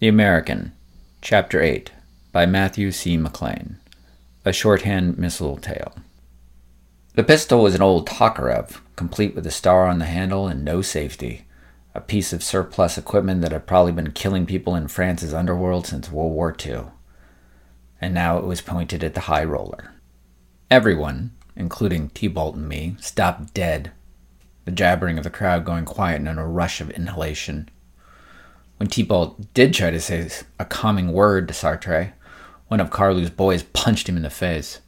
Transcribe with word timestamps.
The 0.00 0.06
American, 0.06 0.72
Chapter 1.20 1.60
8, 1.60 1.90
by 2.30 2.46
Matthew 2.46 2.92
C. 2.92 3.16
McLean. 3.16 3.78
A 4.44 4.52
shorthand 4.52 5.18
missile 5.18 5.56
tale. 5.56 5.96
The 7.14 7.24
pistol 7.24 7.64
was 7.64 7.74
an 7.74 7.82
old 7.82 8.06
Tokarev, 8.06 8.80
complete 8.94 9.34
with 9.34 9.44
a 9.44 9.50
star 9.50 9.88
on 9.88 9.98
the 9.98 10.04
handle 10.04 10.46
and 10.46 10.64
no 10.64 10.80
safety. 10.80 11.44
A 11.92 12.00
piece 12.00 12.32
of 12.32 12.44
surplus 12.44 12.96
equipment 12.96 13.42
that 13.42 13.50
had 13.50 13.66
probably 13.66 13.90
been 13.90 14.12
killing 14.12 14.46
people 14.46 14.76
in 14.76 14.86
France's 14.86 15.34
underworld 15.34 15.88
since 15.88 16.10
World 16.10 16.32
War 16.32 16.54
II. 16.64 16.84
And 18.00 18.14
now 18.14 18.38
it 18.38 18.44
was 18.44 18.60
pointed 18.60 19.02
at 19.02 19.14
the 19.14 19.22
high 19.22 19.44
roller. 19.44 19.94
Everyone, 20.70 21.32
including 21.56 22.10
T-Bolt 22.10 22.54
and 22.54 22.68
me, 22.68 22.96
stopped 23.00 23.52
dead, 23.52 23.90
the 24.64 24.70
jabbering 24.70 25.18
of 25.18 25.24
the 25.24 25.30
crowd 25.30 25.64
going 25.64 25.84
quiet 25.84 26.20
in 26.20 26.28
a 26.28 26.46
rush 26.46 26.80
of 26.80 26.92
inhalation. 26.92 27.68
When 28.78 28.88
T-Bolt 28.88 29.52
did 29.54 29.74
try 29.74 29.90
to 29.90 30.00
say 30.00 30.30
a 30.60 30.64
calming 30.64 31.12
word 31.12 31.48
to 31.48 31.54
Sartre, 31.54 32.12
one 32.68 32.78
of 32.78 32.90
Carlu's 32.90 33.28
boys 33.28 33.64
punched 33.64 34.08
him 34.08 34.16
in 34.16 34.22
the 34.22 34.30
face. 34.30 34.80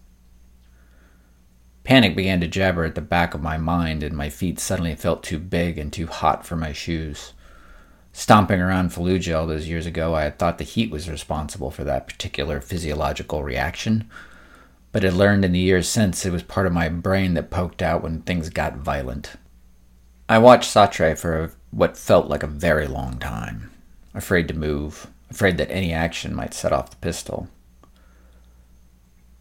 Panic 1.83 2.15
began 2.15 2.41
to 2.41 2.47
jabber 2.47 2.85
at 2.85 2.95
the 2.95 3.01
back 3.01 3.35
of 3.35 3.43
my 3.43 3.59
mind, 3.59 4.05
and 4.05 4.17
my 4.17 4.29
feet 4.29 4.61
suddenly 4.61 4.95
felt 4.95 5.25
too 5.25 5.41
big 5.41 5.77
and 5.77 5.93
too 5.93 6.07
hot 6.07 6.47
for 6.47 6.55
my 6.55 6.73
shoes. 6.73 7.33
Stomping 8.13 8.61
around 8.61 8.91
Fallujah 8.91 9.37
all 9.37 9.47
those 9.49 9.67
years 9.67 9.87
ago, 9.87 10.15
I 10.15 10.23
had 10.23 10.39
thought 10.39 10.59
the 10.59 10.65
heat 10.65 10.93
was 10.93 11.11
responsible 11.11 11.73
for 11.73 11.83
that 11.83 12.07
particular 12.07 12.61
physiological 12.61 13.43
reaction, 13.43 14.09
but 14.93 15.03
had 15.03 15.15
learned 15.15 15.45
in 15.45 15.51
the 15.51 15.59
years 15.59 15.89
since 15.89 16.25
it 16.25 16.31
was 16.31 16.45
part 16.45 16.69
of 16.69 16.73
my 16.73 16.89
brain 16.89 17.35
that 17.35 17.51
poked 17.51 17.83
out 17.83 18.05
when 18.05 18.23
things 18.23 18.51
got 18.51 18.77
violent. 18.77 19.33
I 20.29 20.39
watched 20.39 20.73
Sartre 20.73 21.19
for 21.19 21.53
what 21.73 21.97
felt 21.97 22.29
like 22.29 22.45
a 22.45 22.49
very 22.49 22.87
long 22.87 23.19
time 23.19 23.70
afraid 24.15 24.49
to 24.49 24.55
move, 24.55 25.07
afraid 25.31 25.59
that 25.59 25.71
any 25.71 25.93
action 25.93 26.35
might 26.35 26.55
set 26.55 26.73
off 26.73 26.91
the 26.91 26.97
pistol. 26.97 27.49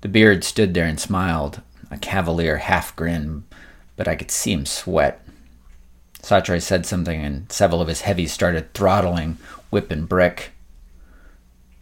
The 0.01 0.07
beard 0.07 0.43
stood 0.43 0.73
there 0.73 0.85
and 0.85 0.99
smiled, 0.99 1.61
a 1.91 1.97
cavalier 1.97 2.57
half 2.57 2.95
grin, 2.95 3.43
but 3.95 4.07
I 4.07 4.15
could 4.15 4.31
see 4.31 4.53
him 4.53 4.65
sweat. 4.65 5.21
Sartre 6.21 6.61
said 6.61 6.85
something, 6.85 7.23
and 7.23 7.51
several 7.51 7.81
of 7.81 7.87
his 7.87 8.01
heavies 8.01 8.31
started 8.31 8.73
throttling 8.73 9.37
Whip 9.69 9.91
and 9.91 10.07
Brick. 10.07 10.51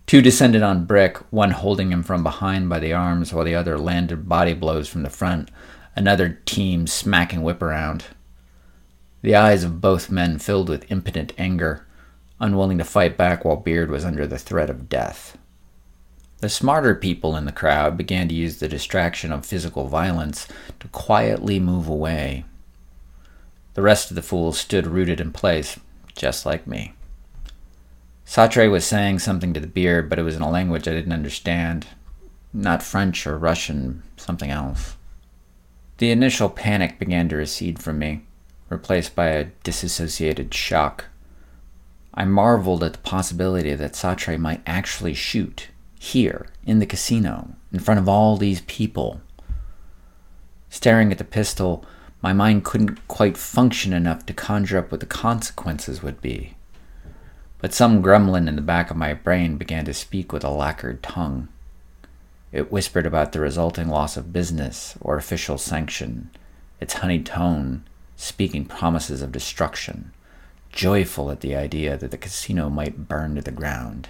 Two 0.05 0.21
descended 0.21 0.63
on 0.63 0.85
Brick, 0.85 1.17
one 1.31 1.51
holding 1.51 1.91
him 1.91 2.01
from 2.03 2.23
behind 2.23 2.69
by 2.69 2.79
the 2.79 2.93
arms, 2.93 3.33
while 3.33 3.43
the 3.43 3.55
other 3.55 3.77
landed 3.77 4.29
body 4.29 4.53
blows 4.53 4.87
from 4.87 5.03
the 5.03 5.09
front, 5.09 5.51
another 5.95 6.39
team 6.45 6.87
smacking 6.87 7.41
Whip 7.41 7.61
around. 7.61 8.05
The 9.21 9.35
eyes 9.35 9.63
of 9.63 9.81
both 9.81 10.09
men 10.09 10.39
filled 10.39 10.69
with 10.69 10.89
impotent 10.91 11.33
anger 11.37 11.86
unwilling 12.39 12.77
to 12.77 12.83
fight 12.83 13.17
back 13.17 13.43
while 13.43 13.57
Beard 13.57 13.89
was 13.89 14.05
under 14.05 14.27
the 14.27 14.37
threat 14.37 14.69
of 14.69 14.89
death. 14.89 15.37
The 16.39 16.49
smarter 16.49 16.93
people 16.93 17.35
in 17.35 17.45
the 17.45 17.51
crowd 17.51 17.97
began 17.97 18.27
to 18.27 18.35
use 18.35 18.57
the 18.57 18.67
distraction 18.67 19.31
of 19.31 19.45
physical 19.45 19.87
violence 19.87 20.47
to 20.79 20.87
quietly 20.89 21.59
move 21.59 21.87
away. 21.87 22.45
The 23.73 23.81
rest 23.81 24.11
of 24.11 24.15
the 24.15 24.21
fools 24.21 24.59
stood 24.59 24.85
rooted 24.85 25.19
in 25.19 25.31
place, 25.31 25.79
just 26.15 26.45
like 26.45 26.67
me. 26.67 26.93
Sartre 28.25 28.69
was 28.69 28.85
saying 28.85 29.19
something 29.19 29.53
to 29.53 29.59
the 29.59 29.67
beard, 29.67 30.09
but 30.09 30.19
it 30.19 30.23
was 30.23 30.35
in 30.35 30.41
a 30.41 30.49
language 30.49 30.87
I 30.87 30.91
didn't 30.91 31.13
understand. 31.13 31.87
Not 32.53 32.83
French 32.83 33.25
or 33.25 33.37
Russian, 33.37 34.03
something 34.17 34.51
else. 34.51 34.95
The 35.97 36.11
initial 36.11 36.49
panic 36.49 36.99
began 36.99 37.29
to 37.29 37.35
recede 37.35 37.81
from 37.81 37.97
me, 37.97 38.21
replaced 38.69 39.15
by 39.15 39.27
a 39.27 39.45
disassociated 39.63 40.53
shock. 40.53 41.05
I 42.17 42.25
marveled 42.25 42.83
at 42.83 42.93
the 42.93 42.99
possibility 42.99 43.75
that 43.75 43.93
Sartre 43.93 44.39
might 44.39 44.63
actually 44.65 45.13
shoot 45.13 45.67
here 45.99 46.47
in 46.65 46.79
the 46.79 46.87
casino 46.87 47.49
in 47.71 47.77
front 47.77 47.99
of 47.99 48.09
all 48.09 48.37
these 48.37 48.61
people. 48.61 49.21
Staring 50.67 51.11
at 51.11 51.19
the 51.19 51.23
pistol, 51.23 51.85
my 52.23 52.33
mind 52.33 52.65
couldn't 52.65 53.07
quite 53.07 53.37
function 53.37 53.93
enough 53.93 54.25
to 54.25 54.33
conjure 54.33 54.79
up 54.79 54.91
what 54.91 54.99
the 54.99 55.05
consequences 55.05 56.01
would 56.01 56.19
be. 56.19 56.55
But 57.59 57.71
some 57.71 58.01
gremlin 58.01 58.47
in 58.47 58.55
the 58.55 58.63
back 58.63 58.89
of 58.89 58.97
my 58.97 59.13
brain 59.13 59.57
began 59.57 59.85
to 59.85 59.93
speak 59.93 60.33
with 60.33 60.43
a 60.43 60.49
lacquered 60.49 61.03
tongue. 61.03 61.49
It 62.51 62.71
whispered 62.71 63.05
about 63.05 63.31
the 63.31 63.41
resulting 63.41 63.89
loss 63.89 64.17
of 64.17 64.33
business 64.33 64.95
or 65.01 65.17
official 65.17 65.59
sanction, 65.59 66.31
its 66.81 66.95
honeyed 66.95 67.27
tone 67.27 67.83
speaking 68.15 68.65
promises 68.65 69.21
of 69.21 69.31
destruction 69.31 70.13
joyful 70.71 71.31
at 71.31 71.41
the 71.41 71.55
idea 71.55 71.97
that 71.97 72.11
the 72.11 72.17
casino 72.17 72.69
might 72.69 73.07
burn 73.07 73.35
to 73.35 73.41
the 73.41 73.51
ground. 73.51 74.09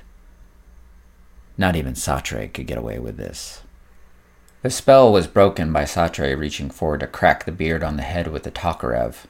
Not 1.57 1.75
even 1.75 1.93
Sartre 1.93 2.53
could 2.53 2.67
get 2.67 2.77
away 2.77 2.99
with 2.99 3.17
this. 3.17 3.61
The 4.63 4.69
spell 4.69 5.11
was 5.11 5.27
broken 5.27 5.71
by 5.71 5.83
Sartre 5.83 6.37
reaching 6.37 6.69
forward 6.69 6.99
to 6.99 7.07
crack 7.07 7.45
the 7.45 7.51
beard 7.51 7.83
on 7.83 7.97
the 7.97 8.03
head 8.03 8.27
with 8.27 8.43
the 8.43 8.51
Tokarev. 8.51 9.25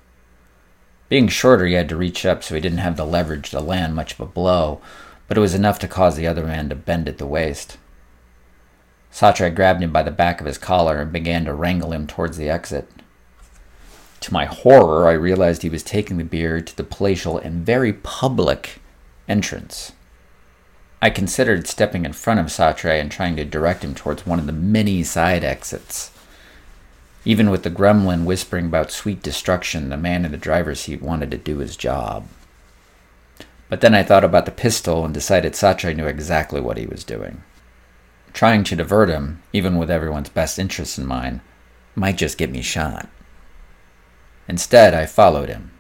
Being 1.10 1.28
shorter, 1.28 1.66
he 1.66 1.74
had 1.74 1.90
to 1.90 1.96
reach 1.96 2.26
up 2.26 2.44
so 2.44 2.56
he 2.56 2.62
didn't 2.62 2.80
have 2.80 2.98
the 2.98 3.06
leverage 3.06 3.52
to 3.52 3.60
land 3.60 3.96
much 3.96 4.14
of 4.14 4.20
a 4.20 4.26
blow, 4.26 4.82
but 5.28 5.38
it 5.38 5.42
was 5.42 5.54
enough 5.54 5.80
to 5.80 5.88
cause 5.88 6.16
the 6.16 6.28
other 6.28 6.46
man 6.46 6.70
to 6.70 6.76
bend 6.76 7.08
at 7.08 7.18
the 7.18 7.26
waist. 7.26 7.78
Sartre 9.12 9.54
grabbed 9.54 9.82
him 9.82 9.92
by 9.92 10.04
the 10.04 10.12
back 10.12 10.42
of 10.42 10.48
his 10.48 10.58
collar 10.58 11.02
and 11.02 11.12
began 11.12 11.46
to 11.46 11.54
wrangle 11.54 11.94
him 11.94 12.08
towards 12.08 12.38
the 12.38 12.50
exit. 12.50 12.90
To 14.28 14.34
my 14.34 14.44
horror, 14.44 15.08
I 15.08 15.14
realized 15.14 15.62
he 15.62 15.70
was 15.70 15.84
taking 15.84 16.18
the 16.18 16.26
beard 16.26 16.68
to 16.68 16.76
the 16.76 16.84
palatial 16.84 17.38
and 17.38 17.66
very 17.66 17.94
public 17.94 18.82
entrance. 19.26 19.94
I 21.02 21.12
considered 21.12 21.66
stepping 21.66 22.04
in 22.04 22.12
front 22.12 22.42
of 22.42 22.48
Sartre 22.48 23.00
and 23.00 23.10
trying 23.10 23.38
to 23.38 23.46
direct 23.46 23.86
him 23.86 23.96
towards 23.96 24.26
one 24.26 24.38
of 24.38 24.46
the 24.46 24.52
many 24.52 25.02
side 25.04 25.46
exits. 25.46 26.12
Even 27.24 27.50
with 27.50 27.64
the 27.64 27.70
gremlin 27.70 28.26
whispering 28.26 28.66
about 28.66 28.92
sweet 28.92 29.24
destruction, 29.24 29.88
the 29.88 29.96
man 29.96 30.26
in 30.26 30.34
the 30.34 30.38
driver's 30.38 30.82
seat 30.82 31.02
wanted 31.02 31.32
to 31.32 31.38
do 31.38 31.60
his 31.60 31.78
job. 31.78 32.28
But 33.70 33.80
then 33.80 33.96
I 33.96 34.04
thought 34.04 34.26
about 34.26 34.46
the 34.46 34.52
pistol 34.52 35.06
and 35.06 35.14
decided 35.14 35.54
Sartre 35.54 35.96
knew 35.96 36.06
exactly 36.06 36.60
what 36.60 36.78
he 36.78 36.86
was 36.86 37.06
doing. 37.06 37.44
Trying 38.34 38.66
to 38.66 38.76
divert 38.76 39.08
him, 39.08 39.42
even 39.54 39.78
with 39.78 39.90
everyone's 39.90 40.28
best 40.28 40.60
interests 40.60 40.98
in 40.98 41.06
mind, 41.06 41.40
might 41.96 42.18
just 42.18 42.38
get 42.38 42.52
me 42.52 42.62
shot. 42.62 43.08
Instead, 44.48 44.94
I 44.94 45.06
followed 45.06 45.50
him. 45.50 45.72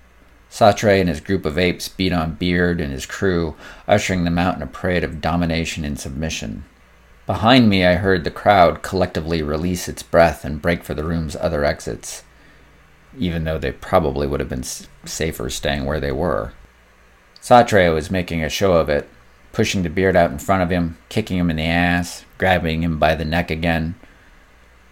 Sartre 0.49 0.99
and 0.99 1.09
his 1.09 1.19
group 1.19 1.45
of 1.45 1.57
apes 1.57 1.87
beat 1.87 2.13
on 2.13 2.35
Beard 2.35 2.79
and 2.79 2.91
his 2.91 3.05
crew, 3.05 3.55
ushering 3.87 4.23
them 4.23 4.37
out 4.37 4.55
in 4.55 4.61
a 4.61 4.67
parade 4.67 5.03
of 5.03 5.21
domination 5.21 5.83
and 5.83 5.99
submission. 5.99 6.65
Behind 7.25 7.69
me, 7.69 7.85
I 7.85 7.95
heard 7.95 8.23
the 8.23 8.31
crowd 8.31 8.81
collectively 8.81 9.41
release 9.41 9.89
its 9.89 10.01
breath 10.01 10.45
and 10.45 10.61
break 10.61 10.83
for 10.83 10.93
the 10.93 11.03
room's 11.03 11.35
other 11.35 11.65
exits, 11.65 12.23
even 13.17 13.43
though 13.43 13.57
they 13.57 13.71
probably 13.71 14.25
would 14.25 14.39
have 14.39 14.49
been 14.49 14.63
safer 15.05 15.49
staying 15.49 15.85
where 15.85 15.99
they 15.99 16.11
were. 16.11 16.53
Sartre 17.41 17.93
was 17.93 18.09
making 18.09 18.43
a 18.43 18.49
show 18.49 18.73
of 18.73 18.89
it, 18.89 19.09
pushing 19.51 19.83
the 19.83 19.89
beard 19.89 20.15
out 20.15 20.31
in 20.31 20.39
front 20.39 20.63
of 20.63 20.69
him, 20.69 20.97
kicking 21.09 21.37
him 21.37 21.49
in 21.49 21.57
the 21.57 21.63
ass, 21.63 22.23
grabbing 22.37 22.83
him 22.83 22.97
by 22.97 23.15
the 23.15 23.25
neck 23.25 23.51
again, 23.51 23.95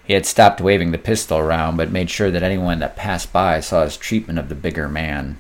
he 0.06 0.14
had 0.14 0.26
stopped 0.26 0.62
waving 0.62 0.92
the 0.92 0.98
pistol 0.98 1.38
around, 1.38 1.78
but 1.78 1.92
made 1.92 2.10
sure 2.10 2.30
that 2.30 2.44
anyone 2.44 2.80
that 2.80 2.96
passed 2.96 3.34
by 3.34 3.60
saw 3.60 3.84
his 3.84 3.98
treatment 3.98 4.38
of 4.38 4.50
the 4.50 4.56
bigger 4.56 4.88
man. 4.88 5.38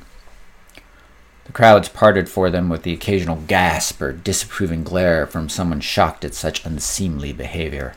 The 1.45 1.51
crowds 1.51 1.89
parted 1.89 2.27
for 2.27 2.49
them 2.49 2.69
with 2.69 2.81
the 2.81 2.93
occasional 2.93 3.43
gasp 3.47 4.01
or 4.01 4.11
disapproving 4.11 4.83
glare 4.83 5.27
from 5.27 5.47
someone 5.47 5.81
shocked 5.81 6.25
at 6.25 6.33
such 6.33 6.65
unseemly 6.65 7.31
behavior. 7.31 7.95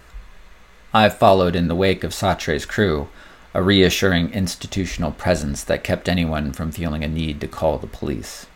I 0.93 1.09
followed 1.09 1.57
in 1.57 1.69
the 1.69 1.75
wake 1.75 2.05
of 2.05 2.13
Sartre's 2.13 2.67
crew, 2.67 3.09
a 3.55 3.63
reassuring 3.63 4.31
institutional 4.33 5.13
presence 5.13 5.65
that 5.65 5.83
kept 5.83 6.09
anyone 6.09 6.53
from 6.53 6.71
feeling 6.71 7.03
a 7.03 7.09
need 7.09 7.41
to 7.41 7.49
call 7.49 7.79
the 7.79 7.87
police. 7.87 8.47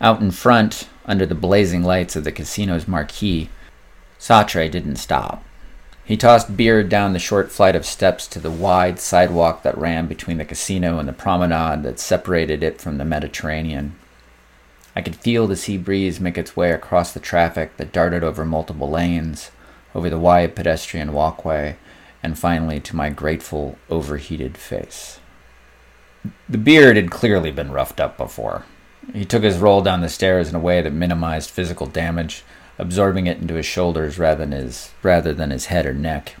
Out 0.00 0.20
in 0.20 0.32
front, 0.32 0.88
under 1.06 1.26
the 1.26 1.34
blazing 1.34 1.84
lights 1.84 2.16
of 2.16 2.24
the 2.24 2.32
casino's 2.32 2.88
marquee, 2.88 3.48
Sartre 4.18 4.68
didn't 4.68 4.96
stop. 4.96 5.44
He 6.10 6.16
tossed 6.16 6.56
Beard 6.56 6.88
down 6.88 7.12
the 7.12 7.20
short 7.20 7.52
flight 7.52 7.76
of 7.76 7.86
steps 7.86 8.26
to 8.26 8.40
the 8.40 8.50
wide 8.50 8.98
sidewalk 8.98 9.62
that 9.62 9.78
ran 9.78 10.08
between 10.08 10.38
the 10.38 10.44
casino 10.44 10.98
and 10.98 11.08
the 11.08 11.12
promenade 11.12 11.84
that 11.84 12.00
separated 12.00 12.64
it 12.64 12.80
from 12.80 12.98
the 12.98 13.04
Mediterranean. 13.04 13.94
I 14.96 15.02
could 15.02 15.14
feel 15.14 15.46
the 15.46 15.54
sea 15.54 15.78
breeze 15.78 16.18
make 16.18 16.36
its 16.36 16.56
way 16.56 16.72
across 16.72 17.12
the 17.12 17.20
traffic 17.20 17.76
that 17.76 17.92
darted 17.92 18.24
over 18.24 18.44
multiple 18.44 18.90
lanes, 18.90 19.52
over 19.94 20.10
the 20.10 20.18
wide 20.18 20.56
pedestrian 20.56 21.12
walkway, 21.12 21.76
and 22.24 22.36
finally 22.36 22.80
to 22.80 22.96
my 22.96 23.10
grateful, 23.10 23.78
overheated 23.88 24.58
face. 24.58 25.20
The 26.48 26.58
beard 26.58 26.96
had 26.96 27.12
clearly 27.12 27.52
been 27.52 27.70
roughed 27.70 28.00
up 28.00 28.16
before. 28.16 28.64
He 29.12 29.24
took 29.24 29.44
his 29.44 29.58
roll 29.58 29.80
down 29.80 30.00
the 30.00 30.08
stairs 30.08 30.48
in 30.48 30.56
a 30.56 30.58
way 30.58 30.82
that 30.82 30.92
minimized 30.92 31.50
physical 31.50 31.86
damage, 31.86 32.42
absorbing 32.80 33.26
it 33.26 33.38
into 33.38 33.54
his 33.54 33.66
shoulders 33.66 34.18
rather 34.18 34.44
than 34.44 34.52
his, 34.52 34.92
rather 35.02 35.34
than 35.34 35.50
his 35.50 35.66
head 35.66 35.86
or 35.86 35.94
neck. 35.94 36.36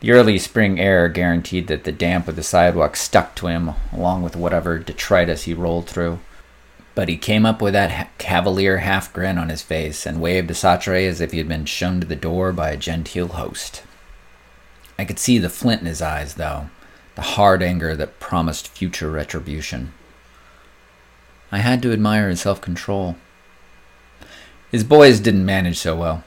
The 0.00 0.12
early 0.12 0.38
spring 0.38 0.80
air 0.80 1.08
guaranteed 1.08 1.66
that 1.68 1.84
the 1.84 1.92
damp 1.92 2.26
of 2.26 2.36
the 2.36 2.42
sidewalk 2.42 2.96
stuck 2.96 3.34
to 3.36 3.46
him, 3.46 3.72
along 3.92 4.22
with 4.22 4.34
whatever 4.34 4.78
detritus 4.78 5.44
he 5.44 5.54
rolled 5.54 5.88
through. 5.88 6.20
But 6.94 7.08
he 7.08 7.16
came 7.16 7.46
up 7.46 7.62
with 7.62 7.74
that 7.74 8.16
cavalier 8.18 8.78
half 8.78 9.12
grin 9.12 9.38
on 9.38 9.50
his 9.50 9.62
face 9.62 10.06
and 10.06 10.20
waved 10.20 10.48
to 10.48 10.54
Sartre 10.54 11.06
as 11.06 11.20
if 11.20 11.32
he 11.32 11.38
had 11.38 11.48
been 11.48 11.66
shown 11.66 12.00
to 12.00 12.06
the 12.06 12.16
door 12.16 12.52
by 12.52 12.70
a 12.70 12.76
genteel 12.76 13.28
host. 13.28 13.82
I 14.98 15.04
could 15.04 15.18
see 15.18 15.38
the 15.38 15.48
flint 15.48 15.82
in 15.82 15.86
his 15.86 16.02
eyes, 16.02 16.34
though, 16.34 16.70
the 17.14 17.22
hard 17.22 17.62
anger 17.62 17.94
that 17.94 18.20
promised 18.20 18.68
future 18.68 19.10
retribution. 19.10 19.92
I 21.52 21.58
had 21.58 21.82
to 21.82 21.92
admire 21.92 22.28
his 22.28 22.40
self 22.40 22.60
control. 22.60 23.16
His 24.70 24.84
boys 24.84 25.20
didn't 25.20 25.44
manage 25.44 25.78
so 25.78 25.96
well. 25.96 26.24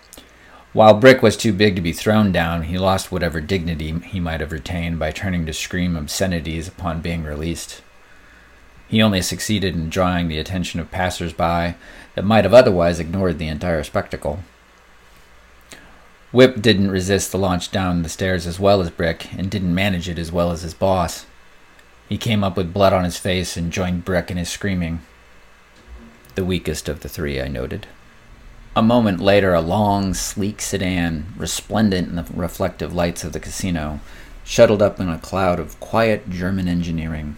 While 0.74 0.96
Brick 0.96 1.22
was 1.22 1.38
too 1.38 1.54
big 1.54 1.76
to 1.76 1.82
be 1.82 1.94
thrown 1.94 2.32
down, 2.32 2.64
he 2.64 2.78
lost 2.78 3.12
whatever 3.12 3.40
dignity 3.40 3.92
he 4.00 4.20
might 4.20 4.40
have 4.40 4.52
retained 4.52 5.00
by 5.00 5.12
turning 5.12 5.46
to 5.46 5.54
scream 5.54 5.96
obscenities 5.96 6.68
upon 6.68 7.02
being 7.02 7.24
released. 7.24 7.82
He 8.88 9.02
only 9.02 9.22
succeeded 9.22 9.76
in 9.76 9.90
drawing 9.90 10.28
the 10.28 10.40
attention 10.40 10.80
of 10.80 10.92
passers-by 10.92 11.76
that 12.16 12.26
might 12.26 12.44
have 12.44 12.54
otherwise 12.54 13.00
ignored 13.00 13.40
the 13.40 13.48
entire 13.48 13.84
spectacle. 13.84 14.40
Whip 16.32 16.62
didn't 16.62 16.92
resist 16.92 17.32
the 17.32 17.38
launch 17.38 17.72
down 17.72 18.02
the 18.02 18.10
stairs 18.10 18.48
as 18.48 18.60
well 18.60 18.82
as 18.82 18.90
Brick, 18.90 19.32
and 19.34 19.52
didn't 19.52 19.76
manage 19.76 20.10
it 20.10 20.18
as 20.18 20.32
well 20.32 20.52
as 20.52 20.64
his 20.64 20.74
boss. 20.74 21.28
He 22.10 22.18
came 22.18 22.44
up 22.44 22.58
with 22.58 22.74
blood 22.74 22.94
on 22.94 23.04
his 23.04 23.18
face 23.18 23.56
and 23.56 23.72
joined 23.72 24.06
Brick 24.06 24.32
in 24.32 24.38
his 24.38 24.50
screaming. 24.50 25.02
The 26.34 26.44
weakest 26.44 26.90
of 26.90 27.02
the 27.02 27.10
three, 27.10 27.40
I 27.40 27.48
noted. 27.48 27.86
A 28.76 28.82
moment 28.82 29.20
later, 29.20 29.54
a 29.54 29.62
long, 29.62 30.16
sleek 30.16 30.60
sedan, 30.60 31.34
resplendent 31.38 32.10
in 32.10 32.16
the 32.16 32.26
reflective 32.34 32.92
lights 32.92 33.24
of 33.24 33.32
the 33.32 33.40
casino, 33.40 34.00
shuttled 34.44 34.82
up 34.82 35.00
in 35.00 35.10
a 35.10 35.20
cloud 35.20 35.60
of 35.60 35.80
quiet 35.80 36.28
German 36.28 36.68
engineering. 36.68 37.36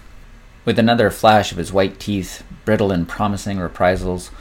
With 0.63 0.79
another 0.79 1.11
flash 1.11 1.51
of 1.51 1.57
his 1.57 1.73
white 1.73 1.99
teeth, 1.99 2.43
brittle 2.63 2.89
and 2.89 3.05
promising 3.05 3.59
reprisals, 3.59 4.31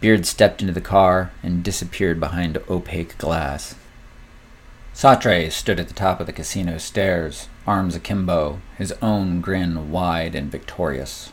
Beard 0.00 0.24
stepped 0.24 0.60
into 0.60 0.72
the 0.72 0.80
car 0.80 1.32
and 1.42 1.64
disappeared 1.64 2.20
behind 2.20 2.56
opaque 2.70 3.18
glass. 3.18 3.74
Sartre 4.94 5.50
stood 5.50 5.80
at 5.80 5.88
the 5.88 5.94
top 5.94 6.20
of 6.20 6.26
the 6.26 6.32
casino 6.32 6.78
stairs, 6.78 7.48
arms 7.66 7.96
akimbo, 7.96 8.60
his 8.78 8.92
own 9.02 9.40
grin 9.40 9.90
wide 9.90 10.36
and 10.36 10.52
victorious. 10.52 11.32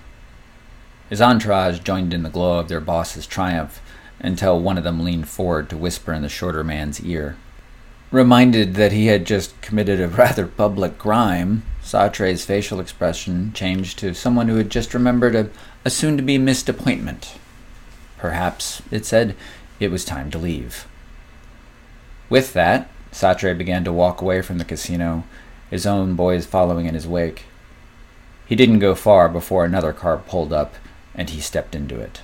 His 1.07 1.21
entourage 1.21 1.81
joined 1.81 2.15
in 2.15 2.24
the 2.24 2.31
glow 2.31 2.57
of 2.57 2.68
their 2.68 2.81
boss's 2.81 3.27
triumph 3.27 3.80
until 4.24 4.60
one 4.60 4.78
of 4.78 4.84
them 4.84 5.04
leaned 5.04 5.28
forward 5.28 5.70
to 5.70 5.78
whisper 5.78 6.14
in 6.14 6.22
the 6.22 6.30
shorter 6.30 6.64
man's 6.64 7.04
ear. 7.06 7.36
Reminded 8.10 8.75
that 8.75 8.94
he 8.94 9.08
had 9.08 9.25
just 9.25 9.60
committed 9.62 10.00
a 10.00 10.08
rather 10.08 10.48
public 10.48 10.98
crime, 10.98 11.64
Sartre's 11.84 12.46
facial 12.46 12.80
expression 12.80 13.52
changed 13.54 14.00
to 14.00 14.16
someone 14.16 14.48
who 14.48 14.56
had 14.56 14.70
just 14.70 14.94
remembered 14.94 15.36
a, 15.36 15.50
a 15.84 15.90
soon 15.90 16.16
to 16.16 16.24
be 16.24 16.38
missed 16.38 16.70
appointment. 16.70 17.36
Perhaps, 18.18 18.81
it 18.90 19.06
said, 19.06 19.36
it 19.80 19.92
was 19.92 20.06
time 20.06 20.31
to 20.31 20.38
leave. 20.38 20.88
With 22.30 22.54
that, 22.54 22.90
Sartre 23.12 23.58
began 23.58 23.84
to 23.84 23.92
walk 23.92 24.22
away 24.22 24.42
from 24.42 24.58
the 24.58 24.66
casino, 24.66 25.25
his 25.70 25.86
own 25.86 26.16
boys 26.16 26.46
following 26.46 26.86
in 26.86 26.94
his 26.94 27.06
wake. 27.06 27.46
He 28.46 28.56
didn't 28.56 28.80
go 28.80 28.96
far 28.96 29.28
before 29.28 29.66
another 29.66 29.92
car 29.92 30.18
pulled 30.18 30.54
up, 30.54 30.75
and 31.14 31.30
he 31.30 31.42
stepped 31.42 31.75
into 31.75 32.00
it. 32.00 32.22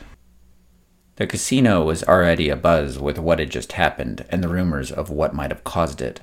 The 1.20 1.28
casino 1.28 1.84
was 1.84 2.02
already 2.06 2.48
abuzz 2.48 2.98
with 2.98 3.20
what 3.20 3.40
had 3.40 3.50
just 3.50 3.74
happened 3.74 4.26
and 4.30 4.42
the 4.42 4.48
rumors 4.48 4.90
of 4.90 5.10
what 5.10 5.36
might 5.36 5.52
have 5.52 5.66
caused 5.66 6.02
it. 6.02 6.22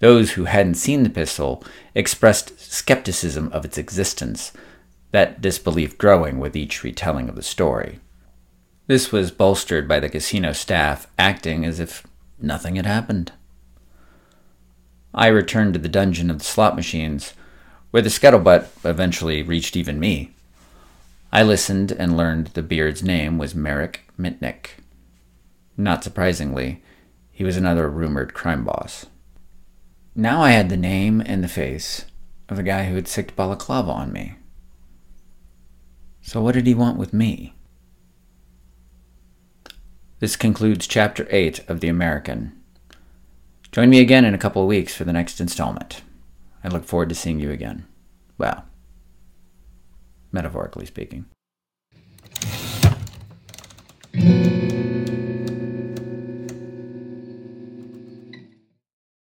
Those 0.00 0.32
who 0.32 0.44
hadn't 0.44 0.74
seen 0.74 1.02
the 1.02 1.08
pistol 1.08 1.64
expressed 1.94 2.60
skepticism 2.60 3.50
of 3.54 3.64
its 3.64 3.78
existence, 3.78 4.52
that 5.12 5.40
disbelief 5.40 5.96
growing 5.96 6.38
with 6.38 6.54
each 6.54 6.84
retelling 6.84 7.30
of 7.30 7.36
the 7.36 7.42
story. 7.42 8.00
This 8.86 9.10
was 9.10 9.30
bolstered 9.30 9.88
by 9.88 9.98
the 9.98 10.10
casino 10.10 10.52
staff 10.52 11.06
acting 11.18 11.64
as 11.64 11.80
if 11.80 12.06
nothing 12.38 12.76
had 12.76 12.84
happened. 12.84 13.32
I 15.14 15.28
returned 15.28 15.72
to 15.72 15.80
the 15.80 15.88
dungeon 15.88 16.30
of 16.30 16.40
the 16.40 16.44
slot 16.44 16.76
machines, 16.76 17.32
where 17.92 18.02
the 18.02 18.10
scuttlebutt 18.10 18.68
eventually 18.84 19.42
reached 19.42 19.74
even 19.74 19.98
me. 19.98 20.33
I 21.34 21.42
listened 21.42 21.90
and 21.90 22.16
learned 22.16 22.46
the 22.54 22.62
beard's 22.62 23.02
name 23.02 23.38
was 23.38 23.56
Merrick 23.56 24.02
Mitnick. 24.16 24.78
Not 25.76 26.04
surprisingly, 26.04 26.80
he 27.32 27.42
was 27.42 27.56
another 27.56 27.90
rumored 27.90 28.34
crime 28.34 28.62
boss. 28.62 29.06
Now 30.14 30.42
I 30.42 30.52
had 30.52 30.68
the 30.68 30.76
name 30.76 31.20
and 31.20 31.42
the 31.42 31.48
face 31.48 32.04
of 32.48 32.56
the 32.56 32.62
guy 32.62 32.84
who 32.84 32.94
had 32.94 33.08
sicked 33.08 33.34
balaclava 33.34 33.90
on 33.90 34.12
me. 34.12 34.36
So 36.22 36.40
what 36.40 36.54
did 36.54 36.68
he 36.68 36.74
want 36.74 36.98
with 36.98 37.12
me? 37.12 37.56
This 40.20 40.36
concludes 40.36 40.86
Chapter 40.86 41.26
8 41.30 41.68
of 41.68 41.80
The 41.80 41.88
American. 41.88 42.52
Join 43.72 43.90
me 43.90 43.98
again 43.98 44.24
in 44.24 44.34
a 44.34 44.38
couple 44.38 44.62
of 44.62 44.68
weeks 44.68 44.94
for 44.94 45.02
the 45.02 45.12
next 45.12 45.40
installment. 45.40 46.02
I 46.62 46.68
look 46.68 46.84
forward 46.84 47.08
to 47.08 47.16
seeing 47.16 47.40
you 47.40 47.50
again. 47.50 47.86
Well, 48.38 48.66
metaphorically 50.34 50.84
speaking. 50.84 51.24